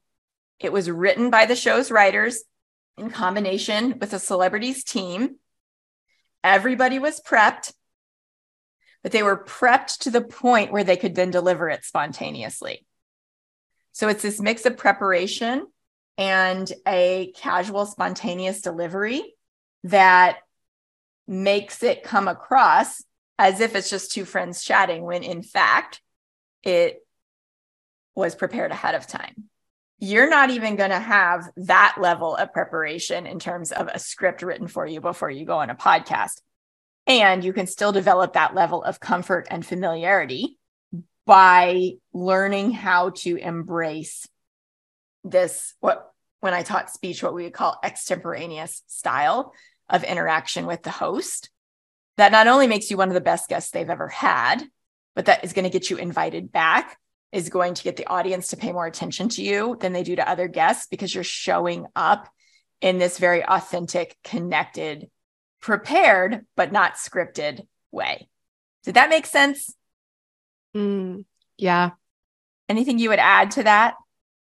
It 0.59 0.71
was 0.71 0.89
written 0.89 1.29
by 1.29 1.45
the 1.45 1.55
show's 1.55 1.91
writers 1.91 2.43
in 2.97 3.09
combination 3.09 3.99
with 3.99 4.13
a 4.13 4.19
celebrity's 4.19 4.83
team. 4.83 5.35
Everybody 6.43 6.97
was 6.97 7.19
prepped, 7.19 7.73
but 9.03 9.11
they 9.11 9.23
were 9.23 9.43
prepped 9.43 9.99
to 9.99 10.11
the 10.11 10.21
point 10.21 10.71
where 10.71 10.83
they 10.83 10.97
could 10.97 11.13
then 11.13 11.29
deliver 11.29 11.69
it 11.69 11.83
spontaneously. 11.83 12.85
So 13.91 14.07
it's 14.07 14.23
this 14.23 14.39
mix 14.39 14.65
of 14.65 14.77
preparation 14.77 15.67
and 16.17 16.71
a 16.87 17.31
casual, 17.35 17.85
spontaneous 17.85 18.61
delivery 18.61 19.35
that 19.83 20.37
makes 21.27 21.83
it 21.83 22.03
come 22.03 22.27
across 22.27 23.03
as 23.37 23.59
if 23.59 23.75
it's 23.75 23.89
just 23.89 24.11
two 24.11 24.25
friends 24.25 24.63
chatting, 24.63 25.03
when 25.03 25.23
in 25.23 25.43
fact, 25.43 26.01
it 26.63 27.05
was 28.15 28.33
prepared 28.33 28.71
ahead 28.71 28.95
of 28.95 29.05
time. 29.05 29.49
You're 29.99 30.29
not 30.29 30.49
even 30.49 30.75
going 30.75 30.89
to 30.89 30.99
have 30.99 31.47
that 31.57 31.97
level 31.99 32.35
of 32.35 32.53
preparation 32.53 33.25
in 33.25 33.39
terms 33.39 33.71
of 33.71 33.87
a 33.87 33.99
script 33.99 34.41
written 34.41 34.67
for 34.67 34.85
you 34.85 35.01
before 35.01 35.29
you 35.29 35.45
go 35.45 35.57
on 35.57 35.69
a 35.69 35.75
podcast. 35.75 36.41
And 37.05 37.43
you 37.43 37.53
can 37.53 37.67
still 37.67 37.91
develop 37.91 38.33
that 38.33 38.53
level 38.53 38.83
of 38.83 38.99
comfort 38.99 39.47
and 39.49 39.65
familiarity 39.65 40.57
by 41.25 41.93
learning 42.13 42.71
how 42.71 43.11
to 43.11 43.37
embrace 43.37 44.27
this, 45.29 45.75
what 45.79 46.11
when 46.39 46.53
I 46.53 46.63
taught 46.63 46.91
speech, 46.91 47.23
what 47.23 47.33
we 47.33 47.43
would 47.43 47.53
call 47.53 47.79
extemporaneous 47.83 48.83
style 48.87 49.53
of 49.89 50.03
interaction 50.03 50.65
with 50.65 50.83
the 50.83 50.91
host. 50.91 51.49
That 52.17 52.31
not 52.31 52.47
only 52.47 52.67
makes 52.67 52.89
you 52.89 52.97
one 52.97 53.09
of 53.09 53.13
the 53.13 53.21
best 53.21 53.49
guests 53.49 53.71
they've 53.71 53.89
ever 53.89 54.07
had, 54.07 54.63
but 55.15 55.25
that 55.25 55.43
is 55.43 55.53
going 55.53 55.63
to 55.63 55.71
get 55.71 55.89
you 55.89 55.97
invited 55.97 56.51
back, 56.51 56.97
is 57.31 57.49
going 57.49 57.73
to 57.75 57.83
get 57.83 57.95
the 57.95 58.07
audience 58.07 58.49
to 58.49 58.57
pay 58.57 58.71
more 58.71 58.85
attention 58.85 59.29
to 59.29 59.43
you 59.43 59.77
than 59.79 59.93
they 59.93 60.03
do 60.03 60.15
to 60.15 60.29
other 60.29 60.47
guests 60.47 60.87
because 60.89 61.13
you're 61.13 61.23
showing 61.23 61.85
up 61.95 62.27
in 62.81 62.97
this 62.97 63.17
very 63.17 63.43
authentic, 63.43 64.15
connected, 64.23 65.09
prepared, 65.61 66.45
but 66.55 66.71
not 66.71 66.95
scripted 66.95 67.65
way. 67.91 68.29
Did 68.83 68.95
that 68.95 69.09
make 69.09 69.25
sense? 69.25 69.73
Mm, 70.75 71.25
yeah. 71.57 71.91
Anything 72.69 72.99
you 72.99 73.09
would 73.09 73.19
add 73.19 73.51
to 73.51 73.63
that? 73.63 73.95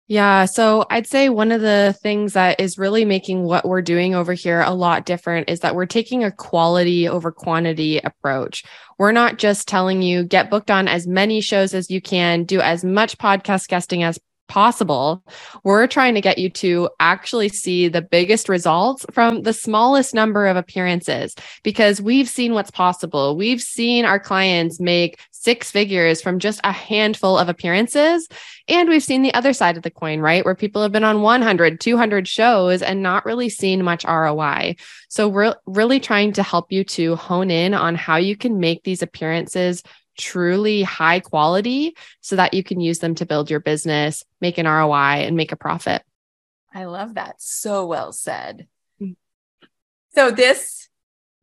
Yeah. 0.09 0.45
So 0.45 0.87
I'd 0.89 1.05
say 1.05 1.29
one 1.29 1.51
of 1.51 1.61
the 1.61 1.95
things 2.01 2.33
that 2.33 2.59
is 2.59 2.79
really 2.79 3.05
making 3.05 3.43
what 3.43 3.63
we're 3.63 3.83
doing 3.83 4.15
over 4.15 4.33
here 4.33 4.59
a 4.59 4.73
lot 4.73 5.05
different 5.05 5.51
is 5.51 5.59
that 5.59 5.75
we're 5.75 5.85
taking 5.85 6.23
a 6.23 6.31
quality 6.31 7.07
over 7.07 7.31
quantity 7.31 7.99
approach. 7.99 8.63
We're 8.97 9.11
not 9.11 9.37
just 9.37 9.67
telling 9.67 10.01
you 10.01 10.23
get 10.23 10.49
booked 10.49 10.71
on 10.71 10.87
as 10.87 11.05
many 11.05 11.41
shows 11.41 11.75
as 11.75 11.91
you 11.91 12.01
can, 12.01 12.43
do 12.43 12.59
as 12.59 12.83
much 12.83 13.19
podcast 13.19 13.67
guesting 13.67 14.01
as 14.01 14.17
possible. 14.49 15.23
We're 15.63 15.87
trying 15.87 16.15
to 16.15 16.21
get 16.21 16.37
you 16.37 16.49
to 16.49 16.89
actually 16.99 17.47
see 17.49 17.87
the 17.87 18.01
biggest 18.01 18.49
results 18.49 19.05
from 19.13 19.43
the 19.43 19.53
smallest 19.53 20.13
number 20.13 20.47
of 20.47 20.57
appearances 20.57 21.33
because 21.63 22.01
we've 22.01 22.27
seen 22.27 22.53
what's 22.53 22.71
possible. 22.71 23.37
We've 23.37 23.61
seen 23.61 24.03
our 24.03 24.19
clients 24.19 24.79
make 24.79 25.19
six 25.31 25.71
figures 25.71 26.21
from 26.21 26.39
just 26.39 26.59
a 26.65 26.71
handful 26.71 27.37
of 27.37 27.47
appearances. 27.47 28.27
And 28.67 28.89
we've 28.89 29.03
seen 29.03 29.21
the 29.21 29.33
other 29.33 29.53
side 29.53 29.77
of 29.77 29.83
the 29.83 29.91
coin, 29.91 30.19
right? 30.19 30.43
Where 30.43 30.55
people 30.55 30.81
have 30.81 30.91
been 30.91 31.05
on 31.05 31.21
100, 31.21 31.79
200 31.79 32.27
shows 32.27 32.81
and 32.81 33.01
not 33.01 33.25
really 33.25 33.49
seen 33.49 33.83
much 33.83 34.03
ROI. 34.03 34.75
So 35.07 35.29
we're 35.29 35.55
really 35.65 36.01
trying 36.01 36.33
to 36.33 36.43
help 36.43 36.71
you 36.71 36.83
to 36.83 37.15
hone 37.15 37.51
in 37.51 37.73
on 37.73 37.95
how 37.95 38.17
you 38.17 38.35
can 38.35 38.59
make 38.59 38.83
these 38.83 39.01
appearances 39.01 39.81
truly 40.19 40.83
high 40.83 41.19
quality 41.19 41.95
so 42.21 42.35
that 42.35 42.53
you 42.53 42.63
can 42.63 42.79
use 42.79 42.99
them 42.99 43.15
to 43.15 43.25
build 43.25 43.49
your 43.49 43.59
business, 43.59 44.23
make 44.41 44.57
an 44.57 44.67
ROI, 44.67 45.25
and 45.25 45.35
make 45.35 45.51
a 45.51 45.55
profit. 45.55 46.03
I 46.73 46.85
love 46.85 47.15
that. 47.15 47.41
So 47.41 47.87
well 47.87 48.11
said. 48.11 48.67
Mm. 49.01 49.15
So, 50.13 50.29
this 50.29 50.87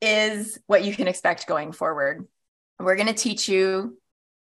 is 0.00 0.59
what 0.66 0.85
you 0.85 0.95
can 0.95 1.09
expect 1.09 1.47
going 1.47 1.73
forward. 1.73 2.26
We're 2.78 2.97
going 2.97 3.09
to 3.09 3.14
teach 3.14 3.49
you, 3.49 3.99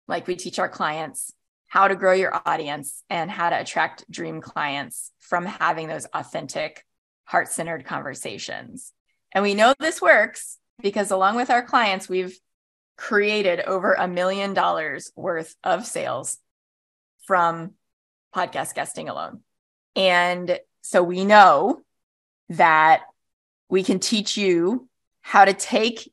like 0.08 0.28
we 0.28 0.36
teach 0.36 0.60
our 0.60 0.70
clients, 0.70 1.32
how 1.68 1.88
to 1.88 1.96
grow 1.96 2.14
your 2.14 2.40
audience 2.46 3.04
and 3.10 3.32
how 3.32 3.50
to 3.50 3.60
attract 3.60 4.10
dream 4.12 4.42
clients 4.42 5.12
from 5.20 5.46
having 5.46 5.88
those 5.88 6.06
authentic, 6.14 6.86
heart 7.24 7.48
centered 7.48 7.86
conversations. 7.86 8.92
And 9.32 9.42
we 9.42 9.56
know 9.56 9.74
this 9.80 10.02
works 10.02 10.58
because, 10.82 11.12
along 11.12 11.36
with 11.36 11.50
our 11.50 11.64
clients, 11.64 12.08
we've 12.08 12.38
created 12.98 13.60
over 13.62 13.94
a 13.94 14.08
million 14.08 14.54
dollars 14.54 15.12
worth 15.16 15.56
of 15.64 15.86
sales 15.86 16.38
from 17.26 17.72
podcast 18.34 18.74
guesting 18.74 19.10
alone. 19.10 19.42
And 19.96 20.60
so 20.82 21.02
we 21.04 21.26
know 21.26 21.82
that 22.50 23.02
we 23.70 23.84
can 23.84 24.00
teach 24.00 24.38
you 24.38 24.88
how 25.22 25.46
to 25.46 25.54
take 25.54 26.12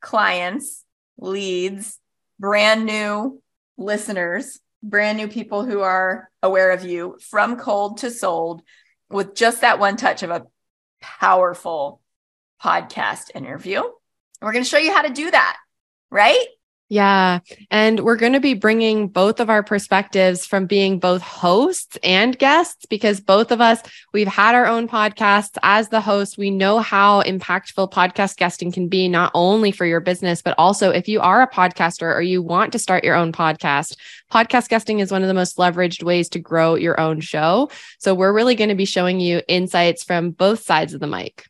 clients, 0.00 0.84
leads, 1.18 1.98
brand 2.38 2.86
new 2.86 3.42
listeners, 3.76 4.58
brand 4.82 5.18
new 5.18 5.28
people 5.28 5.64
who 5.64 5.80
are 5.80 6.30
aware 6.42 6.70
of 6.70 6.84
you 6.84 7.18
from 7.20 7.56
cold 7.56 7.98
to 7.98 8.10
sold 8.10 8.62
with 9.10 9.34
just 9.34 9.60
that 9.60 9.78
one 9.78 9.96
touch 9.96 10.22
of 10.22 10.30
a 10.30 10.46
powerful 11.00 12.00
podcast 12.62 13.30
interview. 13.34 13.82
We're 14.40 14.52
going 14.52 14.64
to 14.64 14.70
show 14.70 14.78
you 14.78 14.92
how 14.92 15.02
to 15.02 15.12
do 15.12 15.30
that 15.30 15.56
right? 16.14 16.46
Yeah. 16.90 17.40
And 17.70 18.00
we're 18.00 18.16
going 18.16 18.34
to 18.34 18.40
be 18.40 18.54
bringing 18.54 19.08
both 19.08 19.40
of 19.40 19.50
our 19.50 19.62
perspectives 19.62 20.46
from 20.46 20.66
being 20.66 21.00
both 21.00 21.22
hosts 21.22 21.98
and 22.04 22.38
guests 22.38 22.86
because 22.86 23.20
both 23.20 23.50
of 23.50 23.60
us, 23.60 23.80
we've 24.12 24.28
had 24.28 24.54
our 24.54 24.66
own 24.66 24.86
podcasts 24.86 25.56
as 25.62 25.88
the 25.88 26.02
host. 26.02 26.38
We 26.38 26.50
know 26.50 26.78
how 26.78 27.22
impactful 27.22 27.90
podcast 27.90 28.36
guesting 28.36 28.70
can 28.70 28.88
be, 28.88 29.08
not 29.08 29.32
only 29.34 29.72
for 29.72 29.86
your 29.86 30.00
business, 30.00 30.42
but 30.42 30.54
also 30.56 30.90
if 30.90 31.08
you 31.08 31.20
are 31.20 31.42
a 31.42 31.50
podcaster 31.50 32.14
or 32.14 32.20
you 32.20 32.42
want 32.42 32.70
to 32.72 32.78
start 32.78 33.02
your 33.02 33.16
own 33.16 33.32
podcast. 33.32 33.96
Podcast 34.30 34.68
guesting 34.68 35.00
is 35.00 35.10
one 35.10 35.22
of 35.22 35.28
the 35.28 35.34
most 35.34 35.56
leveraged 35.56 36.04
ways 36.04 36.28
to 36.28 36.38
grow 36.38 36.76
your 36.76 37.00
own 37.00 37.20
show. 37.20 37.70
So 37.98 38.14
we're 38.14 38.32
really 38.32 38.54
going 38.54 38.68
to 38.68 38.76
be 38.76 38.84
showing 38.84 39.18
you 39.20 39.40
insights 39.48 40.04
from 40.04 40.30
both 40.30 40.62
sides 40.62 40.94
of 40.94 41.00
the 41.00 41.08
mic. 41.08 41.46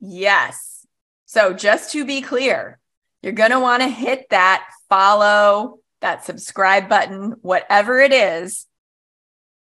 Yes. 0.00 0.86
So 1.26 1.52
just 1.52 1.92
to 1.92 2.04
be 2.04 2.20
clear, 2.20 2.78
you're 3.22 3.32
going 3.32 3.50
to 3.50 3.60
want 3.60 3.82
to 3.82 3.88
hit 3.88 4.26
that 4.30 4.68
follow, 4.88 5.78
that 6.00 6.24
subscribe 6.24 6.88
button, 6.88 7.36
whatever 7.42 8.00
it 8.00 8.12
is 8.12 8.66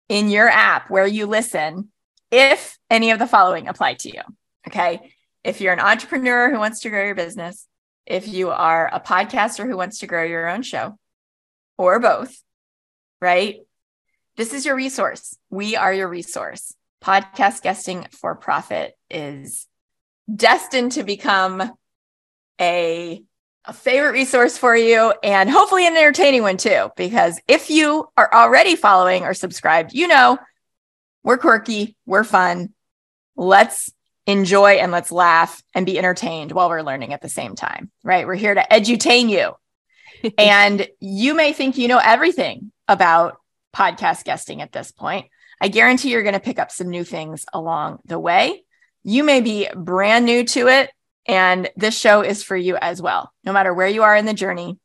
in 0.08 0.28
your 0.28 0.48
app 0.48 0.90
where 0.90 1.06
you 1.06 1.26
listen, 1.26 1.90
if 2.30 2.78
any 2.88 3.10
of 3.10 3.18
the 3.18 3.26
following 3.26 3.68
apply 3.68 3.94
to 3.94 4.08
you. 4.08 4.22
Okay. 4.66 5.12
If 5.44 5.60
you're 5.60 5.72
an 5.72 5.80
entrepreneur 5.80 6.50
who 6.50 6.58
wants 6.58 6.80
to 6.80 6.90
grow 6.90 7.04
your 7.04 7.14
business, 7.14 7.66
if 8.06 8.26
you 8.26 8.50
are 8.50 8.92
a 8.92 9.00
podcaster 9.00 9.66
who 9.66 9.76
wants 9.76 9.98
to 9.98 10.06
grow 10.06 10.24
your 10.24 10.48
own 10.48 10.62
show, 10.62 10.98
or 11.78 11.98
both, 11.98 12.42
right? 13.20 13.60
This 14.36 14.52
is 14.52 14.66
your 14.66 14.76
resource. 14.76 15.36
We 15.48 15.76
are 15.76 15.94
your 15.94 16.08
resource. 16.08 16.74
Podcast 17.02 17.62
guesting 17.62 18.06
for 18.10 18.34
profit 18.34 18.94
is 19.08 19.66
destined 20.34 20.92
to 20.92 21.04
become 21.04 21.72
a 22.60 23.22
a 23.64 23.72
favorite 23.72 24.12
resource 24.12 24.56
for 24.56 24.74
you 24.74 25.12
and 25.22 25.50
hopefully 25.50 25.86
an 25.86 25.96
entertaining 25.96 26.42
one 26.42 26.56
too. 26.56 26.90
Because 26.96 27.40
if 27.46 27.70
you 27.70 28.08
are 28.16 28.32
already 28.32 28.76
following 28.76 29.24
or 29.24 29.34
subscribed, 29.34 29.92
you 29.92 30.08
know 30.08 30.38
we're 31.22 31.38
quirky, 31.38 31.96
we're 32.06 32.24
fun. 32.24 32.72
Let's 33.36 33.92
enjoy 34.26 34.74
and 34.74 34.92
let's 34.92 35.12
laugh 35.12 35.62
and 35.74 35.84
be 35.84 35.98
entertained 35.98 36.52
while 36.52 36.68
we're 36.68 36.82
learning 36.82 37.12
at 37.12 37.20
the 37.20 37.28
same 37.28 37.54
time, 37.54 37.90
right? 38.02 38.26
We're 38.26 38.34
here 38.34 38.54
to 38.54 38.66
edutain 38.70 39.28
you. 39.28 39.54
and 40.38 40.86
you 40.98 41.34
may 41.34 41.52
think 41.52 41.78
you 41.78 41.88
know 41.88 42.00
everything 42.02 42.72
about 42.88 43.38
podcast 43.74 44.24
guesting 44.24 44.62
at 44.62 44.72
this 44.72 44.92
point. 44.92 45.26
I 45.60 45.68
guarantee 45.68 46.10
you're 46.10 46.22
going 46.22 46.34
to 46.34 46.40
pick 46.40 46.58
up 46.58 46.70
some 46.70 46.88
new 46.88 47.04
things 47.04 47.44
along 47.52 48.00
the 48.06 48.18
way. 48.18 48.64
You 49.02 49.24
may 49.24 49.40
be 49.40 49.68
brand 49.74 50.24
new 50.24 50.44
to 50.44 50.68
it 50.68 50.90
and 51.30 51.70
this 51.76 51.96
show 51.96 52.22
is 52.22 52.42
for 52.42 52.56
you 52.56 52.76
as 52.76 53.00
well. 53.00 53.32
No 53.44 53.52
matter 53.52 53.72
where 53.72 53.86
you 53.86 54.02
are 54.02 54.16
in 54.16 54.26
the 54.26 54.34
journey, 54.34 54.78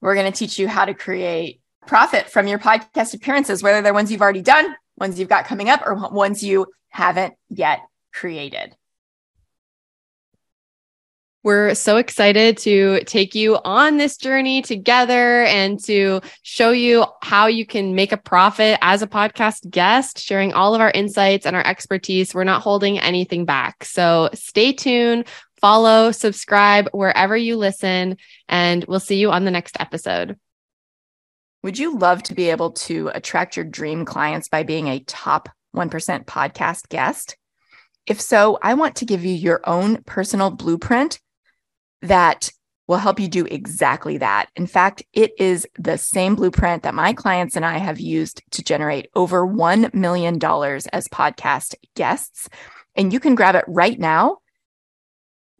we're 0.00 0.14
going 0.14 0.30
to 0.30 0.36
teach 0.36 0.58
you 0.58 0.68
how 0.68 0.86
to 0.86 0.94
create 0.94 1.60
profit 1.86 2.30
from 2.30 2.48
your 2.48 2.58
podcast 2.58 3.12
appearances, 3.12 3.62
whether 3.62 3.82
they're 3.82 3.92
ones 3.92 4.10
you've 4.10 4.22
already 4.22 4.40
done, 4.40 4.74
ones 4.96 5.20
you've 5.20 5.28
got 5.28 5.44
coming 5.44 5.68
up, 5.68 5.82
or 5.84 5.94
ones 6.10 6.42
you 6.42 6.66
haven't 6.88 7.34
yet 7.50 7.80
created. 8.10 8.74
We're 11.46 11.76
so 11.76 11.98
excited 11.98 12.58
to 12.58 13.04
take 13.04 13.36
you 13.36 13.56
on 13.64 13.98
this 13.98 14.16
journey 14.16 14.62
together 14.62 15.44
and 15.44 15.78
to 15.84 16.20
show 16.42 16.72
you 16.72 17.04
how 17.22 17.46
you 17.46 17.64
can 17.64 17.94
make 17.94 18.10
a 18.10 18.16
profit 18.16 18.80
as 18.82 19.00
a 19.00 19.06
podcast 19.06 19.70
guest, 19.70 20.18
sharing 20.18 20.54
all 20.54 20.74
of 20.74 20.80
our 20.80 20.90
insights 20.90 21.46
and 21.46 21.54
our 21.54 21.64
expertise. 21.64 22.34
We're 22.34 22.42
not 22.42 22.62
holding 22.62 22.98
anything 22.98 23.44
back. 23.44 23.84
So 23.84 24.28
stay 24.34 24.72
tuned 24.72 25.28
follow, 25.60 26.12
subscribe 26.12 26.88
wherever 26.92 27.36
you 27.36 27.56
listen, 27.56 28.16
and 28.48 28.84
we'll 28.84 29.00
see 29.00 29.16
you 29.16 29.30
on 29.30 29.44
the 29.44 29.50
next 29.50 29.76
episode. 29.80 30.38
Would 31.62 31.78
you 31.78 31.98
love 31.98 32.22
to 32.24 32.34
be 32.34 32.50
able 32.50 32.72
to 32.72 33.10
attract 33.14 33.56
your 33.56 33.64
dream 33.64 34.04
clients 34.04 34.48
by 34.48 34.62
being 34.62 34.88
a 34.88 35.00
top 35.00 35.48
1% 35.74 36.24
podcast 36.24 36.88
guest? 36.88 37.36
If 38.06 38.20
so, 38.20 38.58
I 38.62 38.74
want 38.74 38.96
to 38.96 39.04
give 39.04 39.24
you 39.24 39.34
your 39.34 39.60
own 39.68 40.02
personal 40.04 40.50
blueprint 40.50 41.18
that 42.02 42.50
will 42.86 42.98
help 42.98 43.18
you 43.18 43.26
do 43.26 43.46
exactly 43.46 44.18
that. 44.18 44.48
In 44.54 44.66
fact, 44.66 45.02
it 45.12 45.32
is 45.38 45.66
the 45.76 45.98
same 45.98 46.36
blueprint 46.36 46.84
that 46.84 46.94
my 46.94 47.12
clients 47.12 47.56
and 47.56 47.64
I 47.64 47.78
have 47.78 47.98
used 47.98 48.42
to 48.52 48.62
generate 48.62 49.08
over 49.14 49.46
$1 49.46 49.92
million 49.92 50.36
as 50.36 51.08
podcast 51.08 51.74
guests. 51.96 52.48
And 52.94 53.12
you 53.12 53.18
can 53.18 53.34
grab 53.34 53.56
it 53.56 53.64
right 53.66 53.98
now 53.98 54.38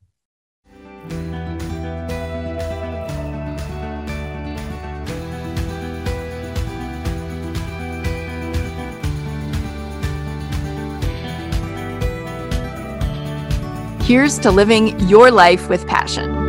Here's 14.04 14.38
to 14.40 14.50
living 14.50 15.00
your 15.08 15.30
life 15.30 15.70
with 15.70 15.86
passion. 15.86 16.43